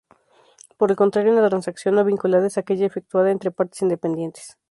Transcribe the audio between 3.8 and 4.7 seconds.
independientes.